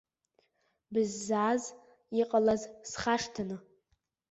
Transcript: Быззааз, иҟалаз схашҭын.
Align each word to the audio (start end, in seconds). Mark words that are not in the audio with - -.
Быззааз, 0.91 1.63
иҟалаз 2.21 2.61
схашҭын. 2.89 3.49